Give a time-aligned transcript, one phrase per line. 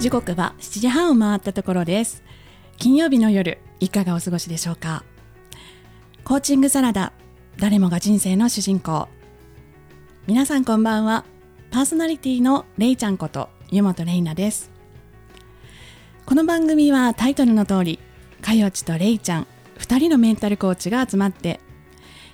[0.00, 2.24] 時刻は7時半を回ったところです。
[2.78, 5.04] 金曜日の夜いかがお過ごしでしょうか？
[6.30, 7.12] コーチングサラダ
[7.56, 9.08] 誰もが人生の主人公。
[10.28, 11.24] 皆さんこんばんは。
[11.72, 14.70] パーソナリティのれいちゃんこと湯本れいなです。
[16.26, 17.98] この番組はタイトルの通り
[18.42, 19.48] かよちとれいちゃん
[19.80, 21.58] 2人のメンタルコーチが集まって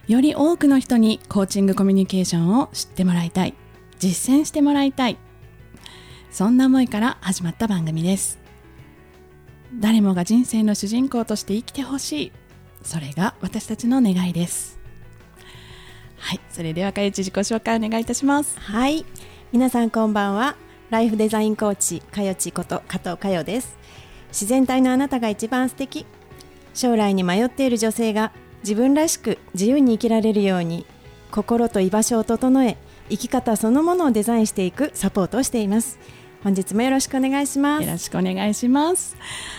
[0.08, 3.54] より多くの人にコーチングコミュニケーションを知ってもらいたい
[3.98, 5.16] 実践してもらいたい
[6.30, 8.38] そんな思いから始まった番組です。
[9.74, 12.32] 誰もが人生の主人公として生きてほしい
[12.86, 14.78] それが私たちの願いです。
[16.18, 18.58] はいそれではかゆち自己紹介お願いいたします。
[18.58, 19.04] はい
[19.52, 20.56] 皆さんこんばんは。
[20.88, 23.76] ライフデザインコーチかよちこと加藤かよです。
[24.28, 26.06] 自然体のあなたが一番素敵。
[26.74, 30.86] 将来に迷っている女性が自分らしく自由に生きられるように
[31.30, 32.76] 心と居場所を整え
[33.08, 35.98] 生き方そのものをデザインしていくサポートをしています。
[36.46, 37.84] 本日もよろしくお願いします。
[37.84, 39.16] よろしくお願いします。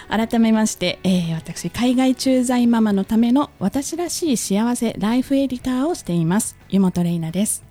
[0.08, 6.56] 改めまして、えー、私海外駐在ママのための私らしい幸せライフエディターをしています。
[6.70, 7.62] 湯本玲奈です。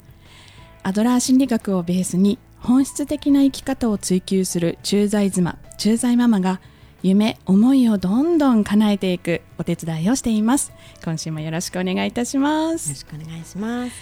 [0.83, 6.61] アドラー心理学をベースに本質的な生き方を追求する駐在妻駐在ママが
[7.03, 10.75] 夢思いをどんどん叶えていくお手伝いをしています。
[11.03, 12.91] 今週もよろしくお願いいたします。
[12.91, 13.92] よろしくお願いします。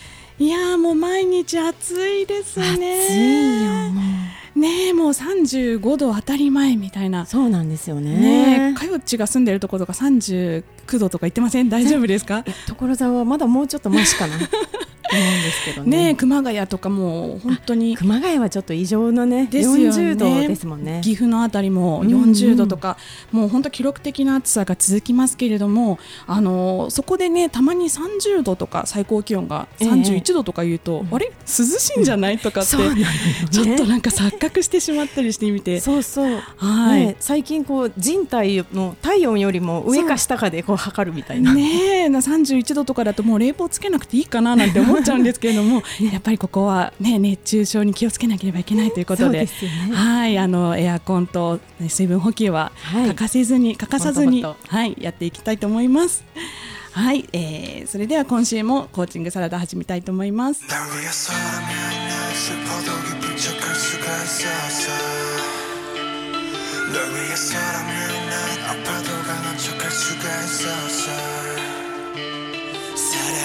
[0.40, 2.66] いやもう毎日暑いですね。
[2.66, 4.43] 暑いよ。
[4.56, 7.26] ねもう35度当たり前みたいな。
[7.26, 8.70] そうなんですよね。
[8.70, 10.62] ねかよちが住んでるところとか39
[10.98, 11.68] 度とか言ってません？
[11.68, 12.44] 大丈夫ですか？
[12.68, 14.34] 所沢はまだもうちょっとマシかな。
[15.14, 16.08] 思うんですけどね。
[16.08, 17.96] ね熊谷とかも本当に。
[17.96, 19.88] 熊谷はちょっと異常なねですよね。
[19.88, 21.00] 40度ですもんね。
[21.02, 22.96] 岐阜のあたりも40度とか、
[23.32, 31.26] うんうん、もう本当記録的な暑さが続きますけれどもあのそこでねたまに30度とか最高気温が31度とか言うと、えー、あれ？
[31.26, 33.06] 涼しいんじゃない、とかって、ね、
[33.50, 35.80] ちょっとなんか錯覚してしまったりしてみて。
[35.80, 36.40] そうそう。
[36.56, 41.54] はい、ね、最近こう人体の体温よりも上か下かでこう測るみたいな。
[41.54, 45.82] ねえ31度とかだともう冷房つけなくていいかななんて思っちゃうんですけれども、
[46.12, 49.48] やっぱりここは、ね、熱中症に気をつけなければいけないということで、ね、
[49.92, 56.24] はいあのエアコンと水分補給は欠かせずに、はい、欠かさずにはいやっていきたいと思います。
[56.92, 60.62] はい、えー、それでは今週もコーチングサラダ始めたいと思います。
[66.94, 68.38] 널 위해 사랑을 난
[68.70, 71.10] 아파도 강한 척할 수가 있었
[71.58, 71.63] 어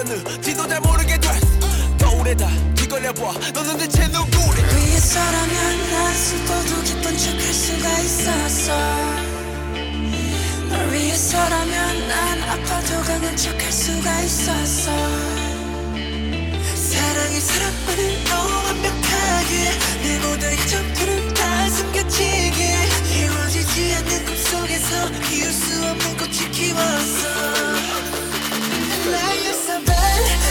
[0.00, 1.46] 생겼는지도 잘 모르게 됐어
[1.98, 3.32] 거울에다 뒤걸려봐.
[3.52, 8.72] 너는 대체 누구래 위에서라면 난 수도도 기쁜 척할 수가 있었어.
[10.68, 14.90] 널 위해서라면 난 아파도 강한 척할 수가 있었어.
[16.74, 22.76] 사랑이 사랑만을 더 완벽하게 내 모든 이점들은 다 숨겨지게
[23.18, 27.99] 이루어지지 않는 꿈속에서 피울 수 없는 꽃이 키웠어.
[29.14, 30.49] I used a be.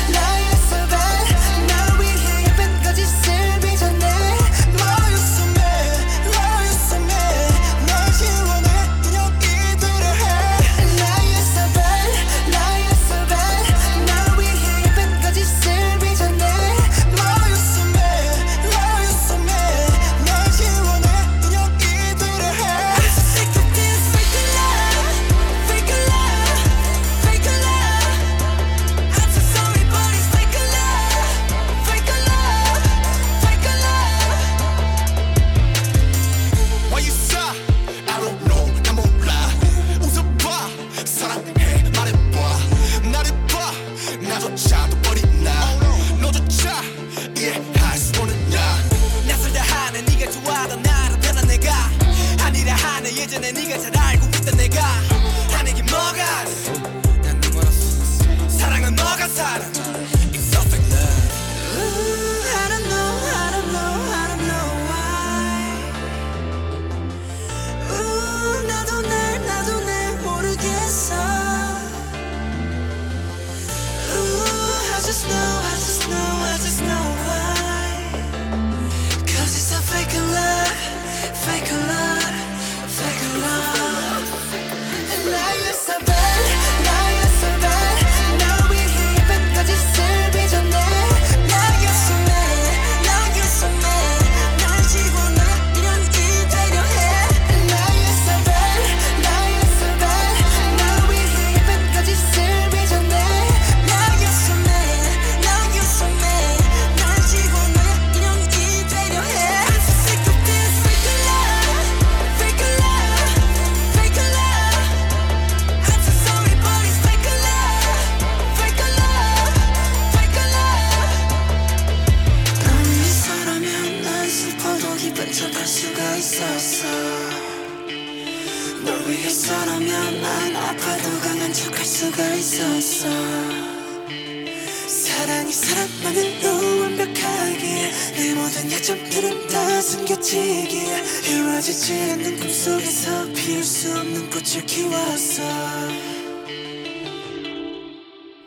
[138.59, 145.43] 내 모든 약점들은 다 숨겨지기에 이루어지지 않는 꿈속에서 피울 수 없는 꽃을 키웠어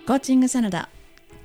[0.06, 0.90] コーチングサラダ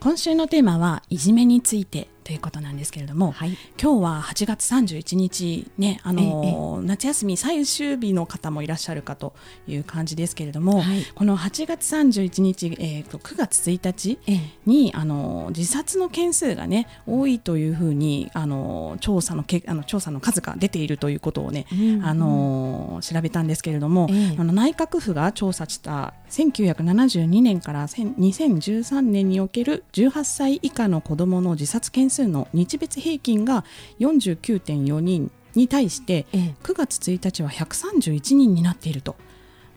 [0.01, 3.58] 今週のテーマはいじめについて ということなんですけれども、はい。
[3.82, 9.34] 今日は8月31日ねあの、夏休み最終日の方もいらっしゃるかと
[9.66, 11.06] いう感じですけれども、はい。
[11.16, 14.40] この8月31日、えー、と9月1日ええ。
[14.66, 24.36] にあの自殺の件数がね多いというふうにあの調査のけあの調査の数が出ているということをね、うんあの調べたんですけれども、ええ。
[24.38, 33.66] あの内閣府が調査した1972年から1000 2013年における18歳以下の子どもの自殺件数の日別平均が
[34.00, 39.16] 49.4人に対してええ9月1日は131人になっていると。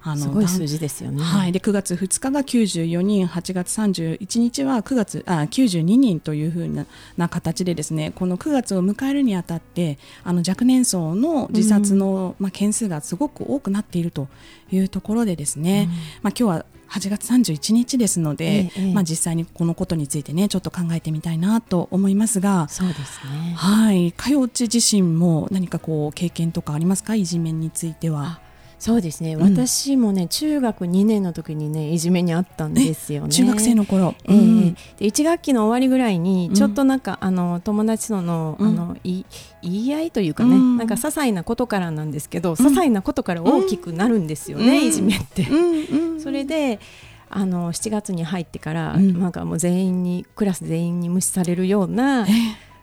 [0.02, 1.22] あすごい数字ですよね。
[1.22, 14.28] はい、で9月2日が94人8月31日は9月あ92人というふうなな形でですねこの9月を迎えるにあたってあの若年層の自殺の、まあ、件数がすごく多くなっていると
[14.72, 15.88] いうところでですね、
[16.22, 22.69] まあ、今日は8月31日ですので、ええええまあ、実際にこのことについてねちょっと考えてみたいなと思いますが。
[22.69, 23.54] そうですね。
[23.56, 27.14] はい、かよち自身も何かこう経験とかありますか？
[27.14, 28.40] いじめについては。
[28.81, 29.35] そうですね。
[29.35, 29.43] ん。
[29.43, 33.29] 私もね、中学2年の時にね、いじめにあったんですよね。
[33.29, 34.75] 中学生の頃、ええうん。
[34.75, 36.55] で1学期の終わりぐらいにうん。
[36.55, 38.69] ちょっとなんか、あの友達との,、うん。
[38.69, 39.25] あのい
[39.62, 40.77] 言い合いというかね、うん。
[40.79, 44.87] なんか些細なことからなんですけど、些細なことから大きくなるんですよね、うん。
[44.87, 45.43] いじめって。
[45.43, 46.12] うん。
[46.12, 46.21] うん。
[46.21, 46.81] それで
[47.29, 49.21] あの7月に入ってから、うん。
[49.21, 52.31] なんかもう全員にクラス全員に無視されるようなえ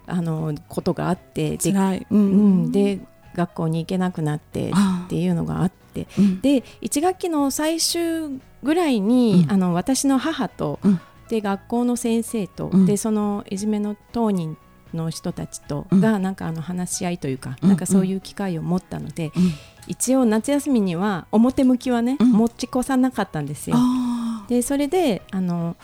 [0.07, 2.99] あのことがあってで,、ううん、で
[3.35, 5.86] 学校に行けなくなってあっていうのがあって
[6.17, 6.41] うん。
[6.41, 9.51] で1学期の最終ぐらいに、うん。
[9.51, 10.99] あの私の母と、うん。
[11.29, 12.85] で学校の先生と、うん。
[12.85, 14.57] でそのいじめの当人
[14.93, 16.01] の人たちとうん。
[16.01, 17.69] が、なんかあの話し合いというか、うん。
[17.69, 19.51] なんかそういう機会を持ったので、うん。
[19.87, 22.31] 一応夏休みには表向きはね、うん。
[22.33, 23.77] 持ち越さなかったんですよ。
[23.79, 25.75] あでそれであの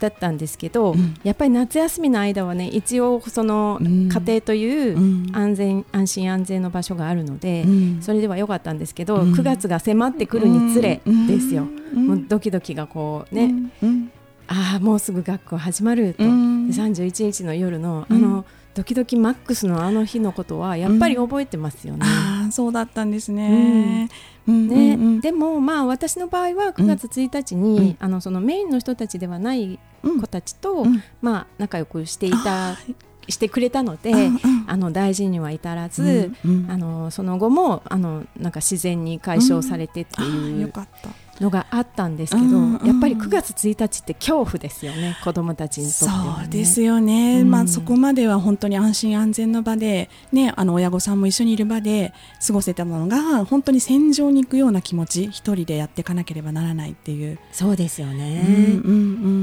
[0.00, 1.14] だったんですけど、うん。
[1.22, 4.08] やっぱり夏休みの間はね一応そのうん。
[4.08, 5.26] 家庭といううん。
[5.32, 8.02] 安全、安心安全の場所があるので、うん。
[8.02, 9.32] それでは良かったんですけど、うん。
[9.34, 12.06] 9月が迫ってくるにつれですよ、うん。
[12.06, 13.52] もうドキドキがこうね、
[14.48, 16.68] ああもうすぐ学校始まると、うん。
[16.68, 18.16] で31日の夜のうん。
[18.16, 22.00] あの、ドキドキマックスのあの日のことはやっぱり覚えてますよね。
[22.04, 24.08] ああそうだったんですね。
[24.46, 24.68] うん。
[24.68, 25.20] ねうんうん。
[25.20, 27.96] でもまあ私の場合は9月1日に、うん。
[27.98, 31.02] あのそのメインの人たちではないうん子たちと、うん。
[31.20, 32.76] まあ仲良くしていた
[33.28, 34.40] してくれたので、うんうん。
[34.66, 36.70] あの大事には至らず、うんうん。
[36.70, 40.60] あのその後もあのなんか自然に解消されてっていう。
[40.62, 41.10] よかった。
[41.40, 42.86] のがあったんですけど、うんうん。
[42.86, 46.46] やっぱり9月1日って恐怖ですよね子どもたちにとってね。
[46.46, 47.50] うですよね、うん。
[47.50, 52.12] まあ、そこまでは本当に安心安全の場で、ね、あの親御さんも一緒にいる場で
[52.46, 58.44] 過ごせたのが本当に戦場に行くような気持ち一人でやっていかなければならないっていう、そうですよね。
[58.46, 58.94] うんうんう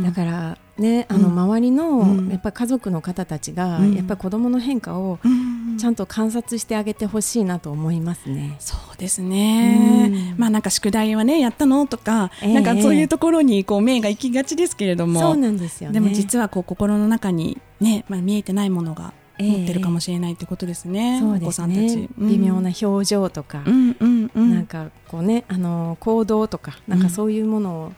[0.01, 0.03] ん。
[0.03, 1.39] だからかねあのうん。
[1.39, 2.29] 周りの、うん。
[2.29, 3.93] やっぱり家族の方たちが、うん。
[3.93, 5.57] やっぱり子供の変化をうん。
[5.77, 8.55] ちゃんと観察してあげてほしいなと思いますね。
[8.59, 10.39] そうですね、うん。
[10.39, 12.53] まあなんか宿題はねやったのとか、ええ。
[12.53, 15.19] なんかそういうところにこう目が行きがちですけれども。
[15.19, 15.93] そうなんですよね。
[15.93, 19.51] でも実はこう心の中にね、まあ、見えてないものがええ。
[19.51, 22.09] 持ってるかもしれないってことですね、そうお子さんたち。
[22.17, 24.53] 微妙な表情とか、うんうんうん。
[24.53, 27.91] なんかこうねあの行動とかなんかそういうものを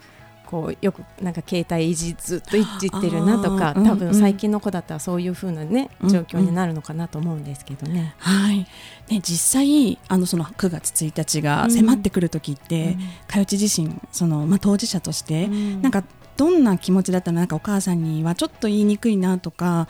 [0.49, 8.15] こうよくなんか携帯いじずっといじってるなとか多分最近の子だったらそういう風なねうん状況になるのかなと思うんですけどね。
[8.17, 8.67] はい。
[9.09, 15.81] ね、実際あのその9月1日が迫ってくる時って、かよち自身その、まあ、当事者として、うん。
[15.83, 16.03] なんか
[16.39, 17.39] どんな気持ちだったの？
[17.39, 19.89] なんかお母さんにはちょっと言いにくいなとか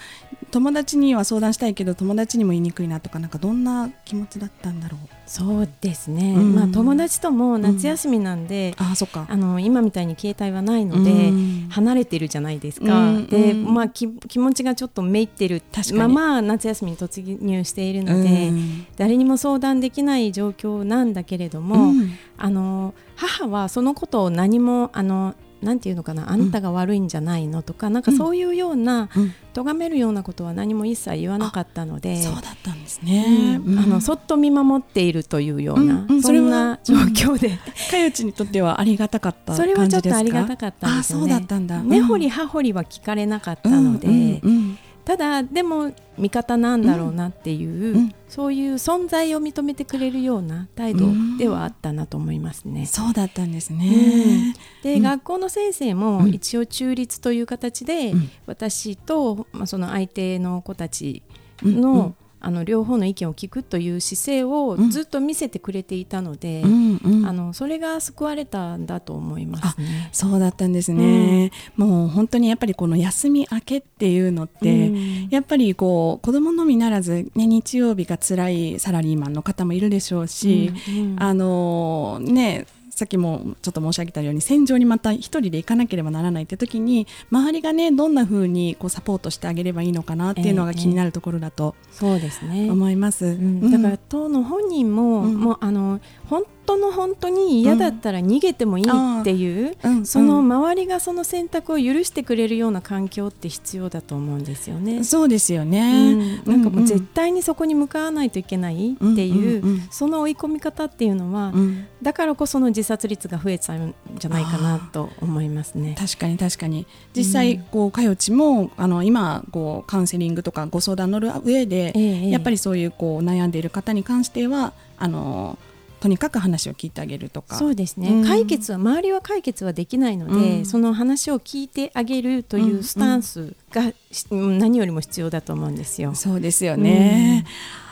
[0.50, 5.08] 友達には相談したいけど友達にも言いにくいなとかなんかどんな気持ちだったんだろう？
[5.28, 6.56] そうですね、うん。
[6.56, 9.28] まあ友達とも夏休みなんで、ああそっか。
[9.30, 11.68] あの今みたいに携帯はないので、うん。
[11.70, 13.72] 離れてるじゃないですか、うんで、うん。
[13.72, 18.88] まあ、き気持ちがちょっとめいってる確かにまま夏休みに突入しているので、うん。
[18.98, 22.10] 誰にも相談できない状況なんだけれども、うん。
[22.40, 29.34] あの母はそのことを何もあのなんていうのかなあんたが悪いんじゃないのとか、なんかそういうようなうん。
[29.52, 32.22] 咎めるようなことは何も一切言わなかったので。
[32.22, 33.80] そうだったんですね、うん。
[33.80, 36.08] あのそっと見守っているというような、うん。
[36.08, 36.22] うん。
[36.22, 37.58] そんな状況で、
[37.90, 40.22] かよちにとってはありがたかったそれは感じですか？
[40.24, 41.26] ちょっとありがたかったんですよね。
[41.26, 41.82] あそうだったんだ。
[41.82, 44.78] 根掘り葉掘りは聞かれなかったうんので、うんうん
[45.10, 48.14] ただでも味方なんだろうなっていう、うん。
[48.28, 51.08] そういう存在を認めてくれるような態度
[51.40, 52.86] ではあったなと思いますね。
[52.86, 55.02] そうだったんですね、で、うん。
[55.02, 56.30] 学校の先生もうん。
[56.30, 58.30] 一応中立という形で、うん。
[58.46, 61.24] 私と、まあ、その相手の子たち
[61.64, 61.82] うん。
[61.82, 64.90] の,、うんあの両方の意見を聞くという姿勢をうん。
[64.90, 67.26] ずっと見せてくれていたので、うんうん。
[67.26, 70.10] あのそれが救われたんだと思いますね。
[70.12, 75.28] そうだったんですね、もう本当にやっぱりこの休み明けっていうのって、うん。
[75.30, 81.16] やっぱりこう子供のみならず、ね、日曜日が辛いサラリーマンの方もいるでしょうし、うんうん。
[81.20, 82.66] あのね
[83.00, 92.70] さっきもちょっと申し上げたように戦場にまた一人で行かなければならないって時に周りがねどんな風にこうサポートしてあげればいいのかなっていうのが気になるところだとそうですね。
[92.70, 93.26] 思います。
[93.26, 105.04] うんだから当の本人も、うんもうあの本当の本当に嫌だったら逃げてもいいっていう、うんそのうん周りがその選択を許してくれるような環境って必要だと思うんですよね。
[105.04, 106.14] そうですようね。
[106.14, 106.44] ん。
[106.46, 109.88] なんかもう絶対にそこに向かわないといけないっていう、うんうんうん。
[109.90, 111.86] その追い込み方っていうのは、うん。
[112.02, 115.96] だからこその自殺率が増えちゃうんじゃないかなと思いますね。
[115.98, 116.86] 確かに確かに。
[117.16, 122.30] 実際こうかよちもあの今こうカウンセリングとかご相談乗る上で、ええ。
[122.30, 125.58] やっぱりそういうこう悩んでいる方に関してはあの
[126.00, 127.56] とにかく話を聞いてあげるとか。
[127.56, 128.26] そうですね、うん。
[128.26, 130.66] 解決は周りは解決はできないので、うん。
[130.66, 136.16] その話を聞いてあげるというスタンスが、し何よりも必要だと思うんですよ。
[136.16, 137.46] そうですよね。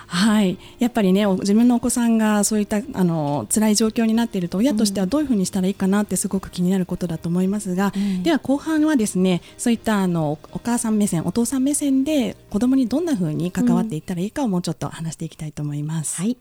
[0.08, 8.24] はい、やっぱりねお自分のお子さんがそういったあの辛い状況になっていると親としてはどういうふうにしたらいいかなってすごく気になることだと思いますが、うん。
[8.24, 16.22] では後半はですねそういったあのお母さん目線お父さん目線で子供にどんなふうに関わっていったらいいかをもうちょっと話していきたいと思います。
[16.22, 16.38] はい、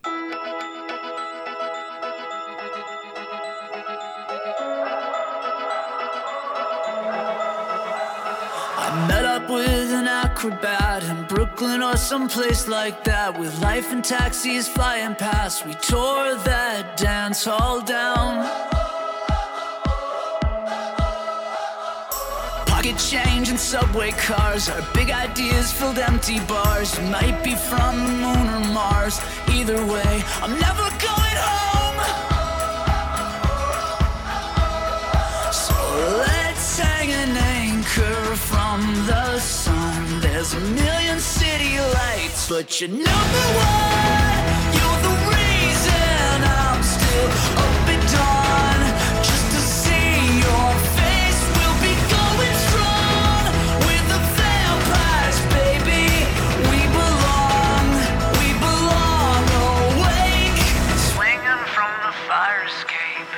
[9.49, 15.67] with an acrobat in Brooklyn or someplace like that With life and taxis flying past.
[15.67, 18.45] We tore that dance hall down.
[22.67, 26.99] Pocket change and subway cars Our big ideas filled empty bars.
[26.99, 29.21] You might be from the moon or Mars.
[29.49, 30.96] Either way, I'm never
[40.49, 44.47] There's a million city lights, but you're number one.
[44.79, 47.31] You're the reason I'm still
[47.67, 48.79] up at dawn.
[49.27, 53.43] Just to see your face, we'll be going strong.
[53.91, 56.07] We're the vampires, baby.
[56.71, 57.87] We belong,
[58.39, 60.63] we belong awake.
[61.11, 63.33] Swinging from the fire escape.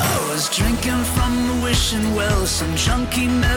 [0.00, 3.55] I was drinking from the wishing well, some junky metalhead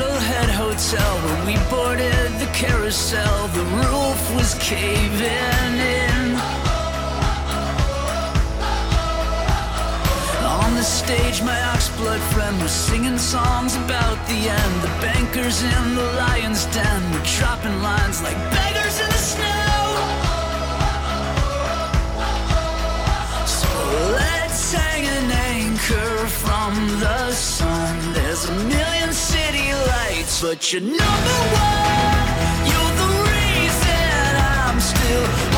[0.89, 3.47] hotel where we boarded the carousel.
[3.49, 6.35] The roof was caving in.
[10.61, 14.81] On the stage, my oxblood friend was singing songs about the end.
[14.81, 19.81] The bankers in the lion's den were dropping lines like beggars in the snow.
[23.45, 23.69] So
[24.17, 25.48] let's hang an
[25.89, 28.13] anchor from the sun.
[28.13, 32.27] There's a million city lights, but you're number one.
[32.69, 35.48] You're the reason I'm still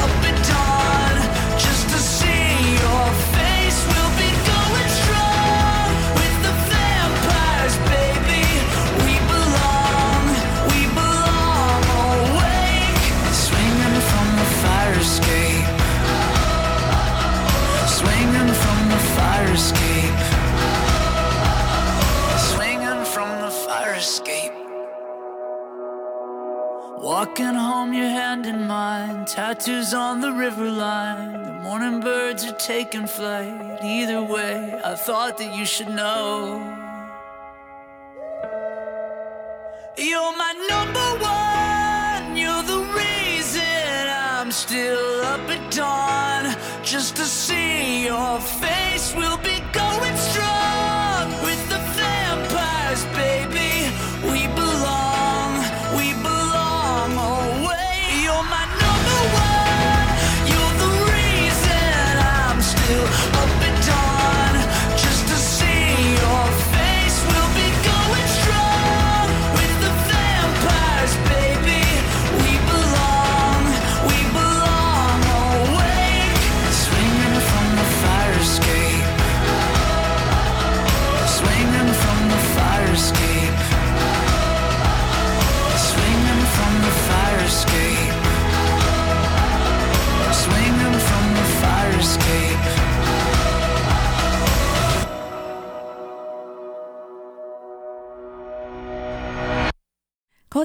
[28.31, 29.25] hand in mine.
[29.25, 31.33] Tattoos on the river line.
[31.47, 33.79] The morning birds are taking flight.
[33.83, 36.29] Either way, I thought that you should know.
[39.97, 41.07] You're my number
[41.39, 42.38] one.
[42.41, 44.01] You're the reason
[44.33, 46.43] I'm still up at dawn.
[46.83, 49.90] Just to see your face, we'll be going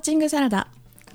[0.06, 0.68] チングサラダ。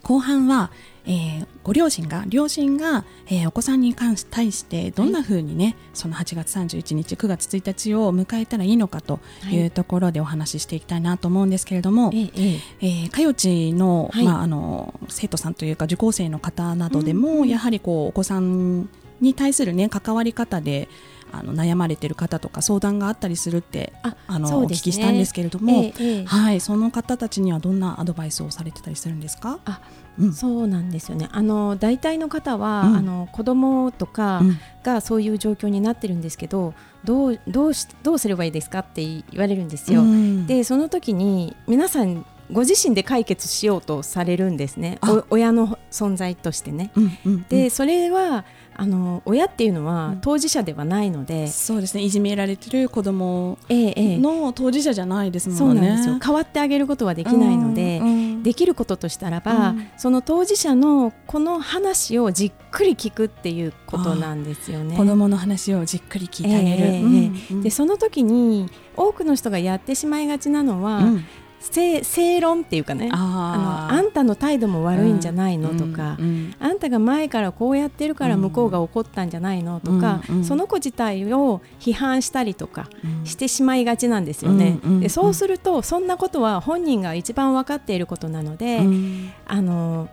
[0.04, 0.70] 後半は、
[1.06, 9.58] えーご両親が両親が、えーお子さんに関し対してどんな風にね、その8月31日9月1日を迎えたらいいのかとい。
[9.62, 13.04] うところでお話ししていきたいなと思うんですけれども、ええええ。
[13.04, 14.26] えー、かよちの,、はい。
[14.26, 18.90] まあ、あの生徒さんというか受講生の方などでも、やはりこうお子さん
[19.22, 20.90] に対する、ね、関わり方で
[21.32, 24.68] あの悩まれてる方とか相談があったりするってああのね。
[24.68, 26.26] 聞きしたんですけれども、ええええ。
[26.26, 29.82] はい、その方たちにはどんなアドバイスをされてたりするんですか、あ
[30.20, 30.34] うん。
[30.34, 31.30] そうなんですよね。
[31.32, 32.96] あの大体の方は、うん。
[32.98, 34.60] あの子供とかうん。
[34.84, 40.02] がそういう状況になってるんですけど、どうどうしどうすればいいですかって言われるんですよ。
[40.02, 40.48] うん。
[40.48, 45.00] でその時に皆さんご自身で解決しようとされるんですね。
[45.30, 46.92] 親の存在としてね。
[46.96, 50.22] うんうんでそれはあの親っていうのはうん。
[50.22, 52.04] 当事者ではないので、そうですね。
[52.04, 54.18] いじめられてる子供ええええ。
[54.18, 55.82] の当事者じゃないですそもね。
[55.82, 56.20] うんなんですよ。
[56.24, 58.44] 変わってあげることはできないので、うんうん。
[58.44, 59.88] できることとしたらば、うん。
[59.98, 64.96] その当事者のこの話をじっくり聞くっていうことなんですよね。
[64.96, 66.84] 子供の話をじっくり聞いてあげる。
[66.84, 71.26] ええうんえでその時に多くの人がやってしまいがちなのは、うん
[71.62, 80.44] 正正論っていうかねああのあんたの態度も悪いんじゃないのとか、うんうんあんたが前からこうやってるから向こうが怒ったんじゃないのとか、うんうん。
[80.44, 83.26] その子自体を批判したりとかうん。
[83.26, 84.80] してしまいがちなんですよね。
[84.84, 89.32] うんでそうするとそんなことは本人が一番分かっていることなので、うん。
[89.48, 90.10] あの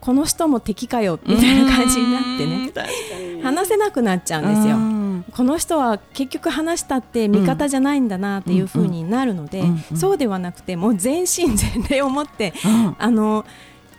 [0.00, 4.99] この人も敵かよみたいな感じになってね、話せなくなっちゃうんですよ。
[5.26, 5.32] うん。
[5.32, 12.96] この人は結局話したって味方じゃないんだなっていう風になるので、うんうんそうではなくてもう全身全霊を持って うん。
[12.98, 13.44] あの、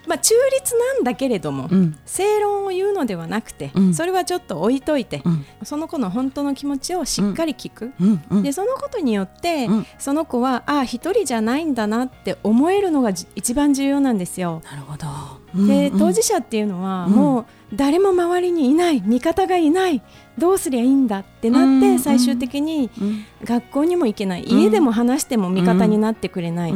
[0.07, 1.97] まあ、中立なんだけれども、うん。
[2.05, 3.93] 正論を言うのではなくて、うん。
[3.93, 5.45] それはちょっと置いといて、うん。
[5.63, 7.93] その子の本当の気持ちをしっかり聞く。
[8.41, 9.85] でそのことによって、うん。
[9.99, 14.61] その子はああ一人じゃないんだなって思えるのがじ一番重要なんですよ。
[14.65, 15.67] なるほど。
[15.67, 15.93] でうん。
[15.93, 15.99] うん。
[15.99, 20.01] 当事者っていうのは、うんもう誰も周りにいない味方がいない
[20.37, 23.25] どうすりゃいいんだってなって、最終的にうん。
[23.43, 24.59] 学校にも行けない、うん。
[24.59, 26.73] 家でも話しても味方になってくれない、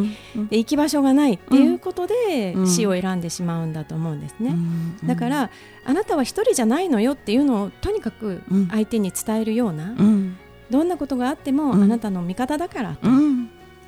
[0.49, 2.67] で行き場所がないっていうことで、うん。
[2.67, 4.49] 死を選んでしまうんだと思うんですね。
[4.49, 5.07] うん。
[5.07, 5.49] だから
[5.85, 8.67] あなたは一人じゃないのよっていうのをとにかくうん。
[8.67, 10.37] 相手に伝えるような、うん。
[10.69, 11.83] どんなことがあってもうん。
[11.83, 13.44] あなたの味方だからと、うん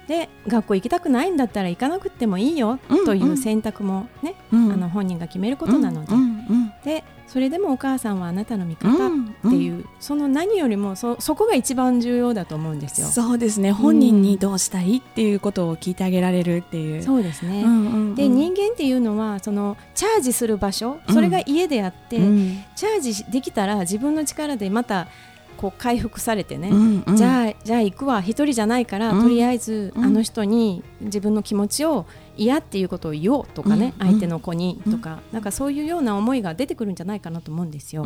[0.08, 4.72] で学校行きたくないんだったら行かなくてもいいようんという選択もね、うん。
[4.72, 13.08] あの本人が決めることなので、うんうんでそれでもお母さんはあなたの味方うんっていう、その何よりもそそこが一番重要だと思うんですよ。
[13.08, 13.74] そうですね。
[13.74, 17.04] 本人にどうしたいっていうことを聞いてあげられるっていう。
[17.04, 18.16] そうですね、うんうんうん。
[18.16, 22.64] で人間っていうのはそのチャージする場所それが家であって、うん。
[22.78, 25.08] チャージできたら自分の力でまた
[25.58, 27.16] こう回復されてね、うんうん。
[27.18, 28.22] じゃあじゃあ行くわ。
[28.22, 29.24] 一人じゃないから、うん。
[29.24, 30.06] とりあえずうん。
[30.06, 32.06] あの人に自分の気持ちを
[32.38, 34.08] 嫌っていうことを言おうとかね、うん。
[34.08, 38.06] 相手の子にとか、なんかそういうような思いが出てくるんじゃないかなと思うんですよ。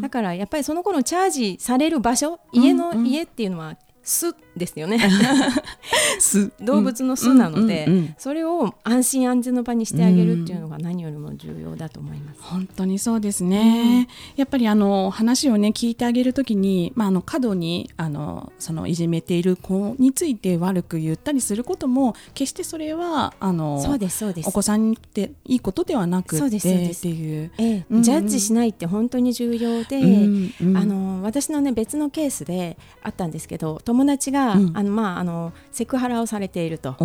[0.00, 5.00] だからやっぱりその子のチャージされる場所家の、家っていうのは巣ですよね。
[6.20, 12.40] す 動物の巣なので、うんうんうんそれを安心安全の場にしてあげるっていうのが何よりも重要だと思います。
[12.42, 24.48] 本当にそうですね、やっぱりあの話をね聞いてあげるときに、まあ、あの過度にあのそのいじめている子について悪く言ったりすることも決してそれはあのそうですそうです。
[24.48, 27.08] お子さんにっていいことではなくそうてですそうです。
[27.08, 27.50] っていう。
[27.58, 28.02] ええうんうん。
[28.02, 30.76] ジャッジしないって本当に重要で、うんうん。
[30.76, 34.72] あの私のね別のケースであったんですけど友達が、うん。
[34.74, 36.96] あのまああのセクハラをされていると。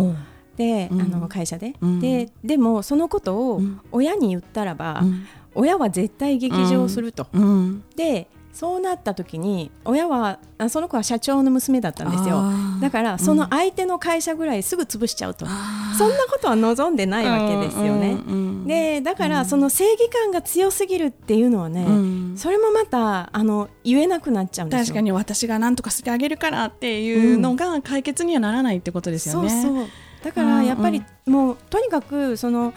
[0.56, 1.00] で、うん。
[1.00, 2.00] あの会社で、うん。
[2.00, 3.80] ででもそのことをうん。
[3.92, 5.26] 親に言ったらば、うん。
[5.54, 7.84] 親は絶対劇場すると、うん。
[7.96, 8.28] で
[8.60, 12.42] そうなった時に親はあその子は社長の娘だったんですよ。
[12.82, 15.96] だからその相手の会社ぐらいすぐ潰しちゃうと、あー。
[15.96, 22.34] そんなことは望んでないわけですよね、うんうんうんでだからその正義感が強すぎるっていうのはね、うん。
[22.36, 24.84] それもまたあの言えなくなっちゃうんですよ。
[24.84, 29.48] 確かに私が何とかしてあげるからっていうのが解決にはならないってことですよね。
[29.48, 29.86] そうそう。
[30.22, 32.74] だからやっぱりもうとにかくその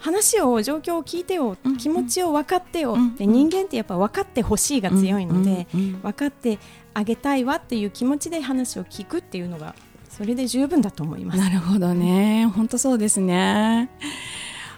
[0.00, 6.58] 話を状況を聞いてよ、うん気持ちを分かってよ、うんで人間ってやっぱ分かってほしいが強いので、うんうんうん分かって
[6.92, 9.74] あげたいわっていう気持ちで話を聞くっていうのが
[10.08, 11.38] それで十分だと思います。
[11.38, 12.46] なるほどね。
[12.46, 13.88] 本当そうですね。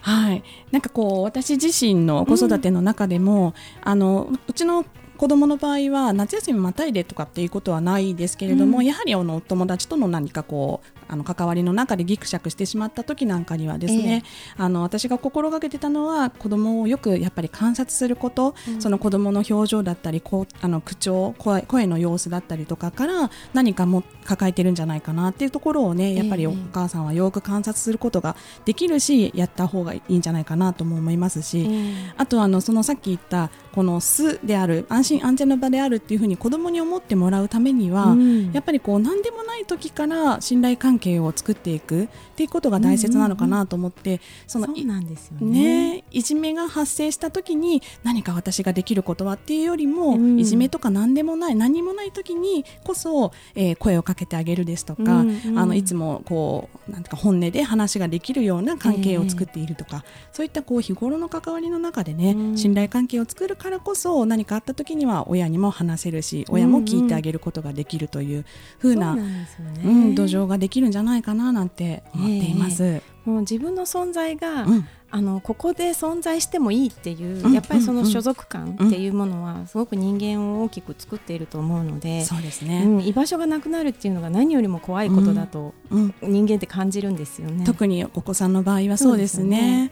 [0.02, 0.42] はい。
[0.70, 4.84] なんかこう私自身の子育ての中でも、あのうちの
[5.16, 14.22] 子供の場合は夏休みまたいでとかっていうことはないですけれども、うんやはりあのお友達との何かこうあの関わりの中でギクシャクしてしまった時なんかにはですね、
[14.56, 38.52] あの私が心がけてたのは子供をよくやっぱり観察すること、その子供の表情だったりこうあの口調声声の様子だったりとかから何かも抱えてるんじゃないかなっていうところをねやっぱりええお母さんはよく観察することができるしやった方がいいんじゃないかなとも思いますし、えあとあのそのさっき言ったこの巣である安心安全の場であるっていうふうに子供に思ってもらうためには、うん。
[38.52, 45.94] やっぱりこう何でもない時から信頼関係を作っていくっていうことが大切なのかなと思って、そのそうなんですよね。
[45.94, 50.38] ね、いじめが発生した時に何か私ができることはっていうよりも、うん。
[50.38, 55.58] いじめとか何でもない何もない時にこそ、えー声をかけてあげるですとか、うんうん。
[55.58, 62.56] あのいつもこうなんか本音で話ができるような関係を作っているとか、そういったこう日頃の関わりの中でね、うん。
[62.56, 68.44] 信頼関係を作るからこそ何かあった時には親にも話せるし親も聞いてあげることができるという
[68.78, 69.80] 風な、そうなんですよね。
[69.84, 73.02] うん、土壌ができるんじゃないかななんて思っています。
[73.24, 87.64] もう自分の存在が、うんあのここで存在してもいいっていう、うんやっぱりその所属感っていうものはすごく人間を大きく作っていると思うので、そうですね、うん、居場所がなくなるっていうのが何よりも怖いことだとうん、人間って感じるんですよね。
[87.64, 89.90] 特にお子さんの場合はそうですね。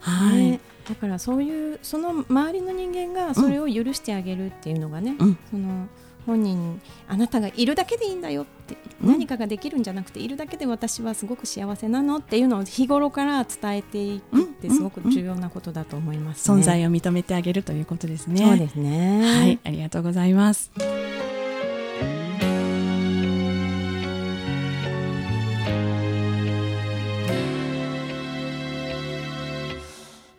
[0.00, 0.60] はい、ね。
[0.88, 5.38] だからそういうその周りの人間がそれを許してあげるっていうのがね、うん。
[5.50, 5.86] その
[6.26, 18.44] 本人あなたがいるだけでいいんだよって、うん何かができるんじゃなくているだけで私はすごく幸せなのっていうのを日頃から伝えていくってすごく重要なことだと思います、ね存在を認めてあげるということですね。
[18.44, 19.22] そうですね。
[19.22, 20.72] はい、ありがとうございます。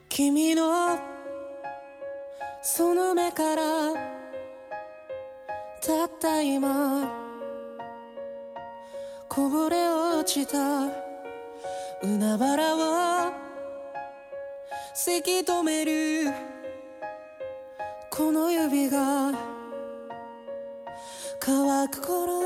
[0.10, 1.00] 君の
[2.64, 4.07] その目からた
[6.18, 7.08] った今
[9.30, 10.58] こぼれ落ちた
[12.02, 13.32] 海原を
[14.94, 16.34] せき止める。
[18.10, 19.32] この指が
[21.40, 22.42] 乾く頃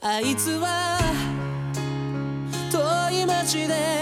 [0.00, 0.98] あいつは
[2.72, 3.97] 遠い街で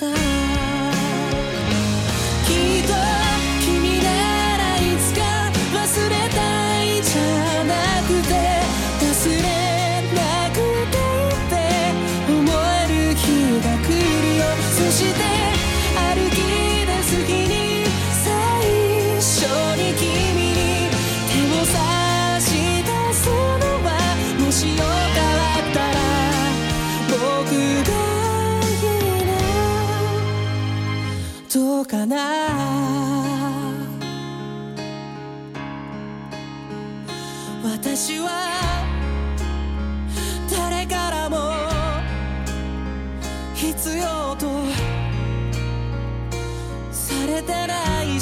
[0.00, 0.29] た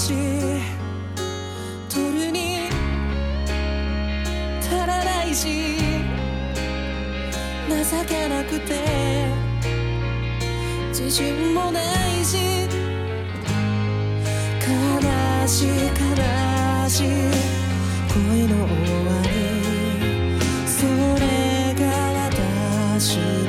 [0.09, 0.15] し
[1.87, 2.71] 取るに
[4.59, 5.77] 足らないし
[7.69, 9.27] 情けなくて
[10.89, 12.39] 自信もないし
[14.67, 17.09] 悲しい悲しい
[18.15, 18.73] 恋の終
[19.05, 19.29] わり
[20.67, 20.87] そ
[21.21, 21.85] れが
[22.97, 23.48] 私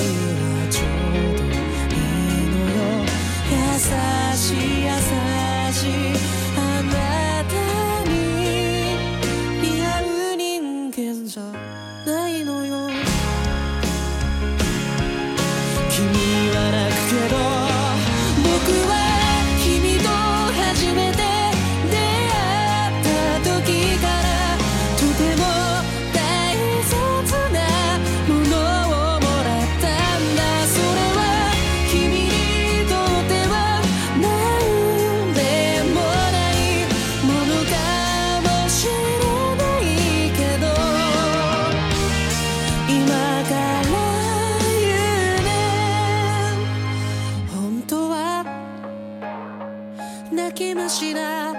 [50.32, 51.56] 泣き虫な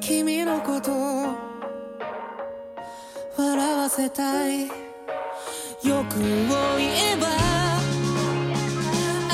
[0.00, 0.92] 君のこと
[3.36, 4.68] 笑わせたい。
[5.82, 5.98] 欲を
[6.78, 7.26] 言えば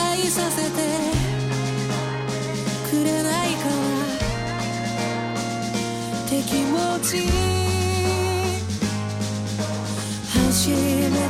[0.01, 0.71] 愛させて
[2.88, 3.68] くれないか。
[3.68, 3.75] な
[6.25, 7.27] って気持ち
[10.33, 10.77] 初め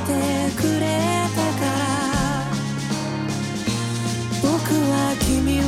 [0.06, 0.12] て
[0.56, 0.84] くれ
[1.34, 1.80] たから。
[4.42, 4.52] 僕
[4.90, 5.62] は君を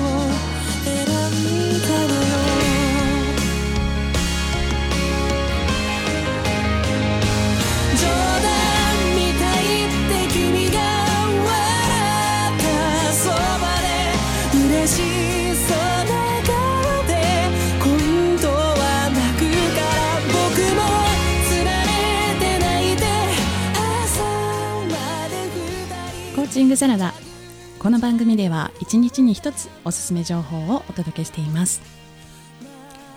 [26.40, 27.12] コーチングサラダ。
[27.78, 31.82] この番組では1日に1つおすすめ情報をお届けしています。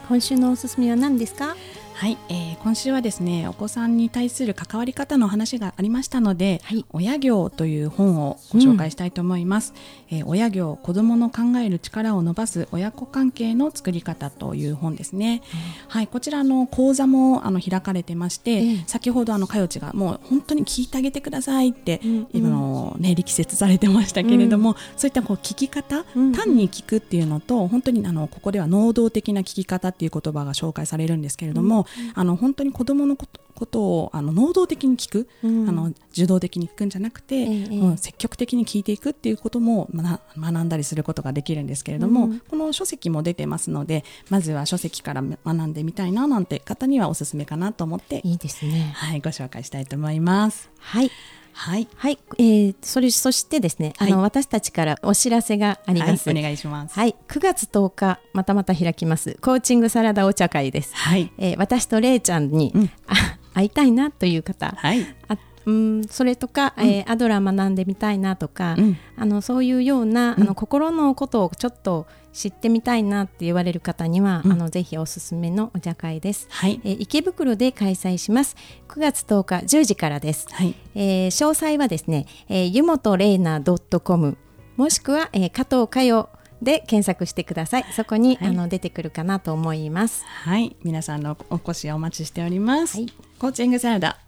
[0.09, 1.55] 今週のおすすめは何ですか？
[1.93, 6.85] はい、えー今週はですねお子さんに対する関わり方の話がありましたので、はい。
[6.93, 9.73] 親業という本をご紹介したいと思います、
[10.09, 15.41] えー親業子供の考える力を伸ばす親子関係の作り方という本ですね、
[15.89, 18.83] はいこちらの講座もあの開かれてまして、ええ。
[18.87, 26.31] 先ほどあのかよちがもう本当に聞いてあげてくださいって、うん今のね力説されてましたけれども、そういったこう聞き方、うん。
[26.31, 31.82] 単に聞くっていうのと本当にあのここでは能動的な聞き方っていう言葉が紹介されるんですけれども、
[32.13, 35.69] あの本当に子どものことことをあの能動的に聞く、うん。
[35.69, 42.39] あの受動的に聞くんじゃなくて、ええもう積極的に聞いていくっていうことも学学んだりすることができるんですけれども、うん。
[42.39, 48.91] この書籍も出てますのでまずは書籍から学んでみたいななんて方にはおすすめかなと思って、いいですね。
[48.95, 50.69] はい、ご紹介したいと思います。
[50.79, 51.11] はい
[51.53, 56.29] はい、はい、えー、それそしてですね、あの、はい私たちからお知らせがあります。
[56.29, 56.95] はい、お願いします。
[56.95, 60.95] はい、9月10日またまた開きますコーチングサラダお茶会です。
[60.95, 62.91] はい、えー、私とれいちゃんに、うん。
[63.07, 76.47] あ会いたいなという方、はい、あうんそれとか、えーアドラー学んでみたいなとか、うんあのそういうような、あの心のことをちょっと知ってみたいなって言われる方には、うんあのぜひおすすめのお茶会です。
[76.49, 78.55] はい、えー池袋で開催します。
[78.87, 80.47] 9月10日10時からです。
[80.51, 84.37] はい、えー詳細はですね、えー、ゆもとれいな .com
[84.75, 86.29] もしくは、えー、加藤佳代
[86.63, 87.85] で検索してください。
[87.93, 90.23] そこに、はいあの出てくるかなと思います。
[90.25, 92.97] はい、皆さんのお越しをお待ちしております。
[92.97, 94.19] はいコーチングサラダ、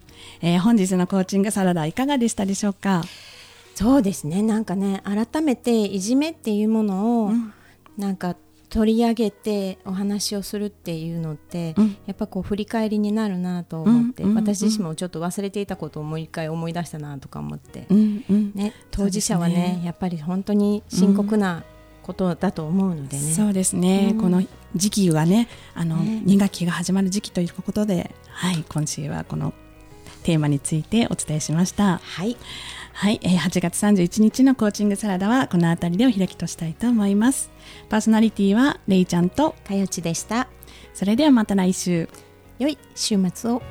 [0.41, 3.03] えー本日のコーチングサラダいかがでしたでしょうか？
[3.75, 4.41] そうですね。
[4.41, 7.53] なんかね、改めていじめっていうものを、うん。
[7.97, 8.35] なんか
[8.69, 11.97] 取り上げてお話をするっていうのって、うん。
[12.05, 18.51] やっぱこう振り返りになるなと思って、うん私自身もちょっと忘れていたことをもう一回思い出したなとか思って、うんうん。
[18.55, 21.63] ね、当事者はねねやっぱり本当に深刻な
[22.01, 23.23] ことだと思うのでね。
[23.33, 24.21] そうですね、うん。
[24.21, 24.41] この
[24.75, 26.21] 時期はねあの、ね。
[26.25, 29.53] 2学期が始まる時期ということで、はい、今週はこの
[30.25, 32.01] テーマについてお伝えしました。
[32.03, 32.35] はい、
[32.93, 37.51] はい、えー8月31日のコーチングサラダはこの辺りでお開きとしたいと思います。
[37.89, 40.47] パーソナリティはレイちゃんと、かよちでした。
[40.95, 42.09] それではまた来週。
[42.57, 43.61] 良い週末を。